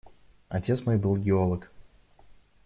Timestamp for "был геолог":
0.97-1.69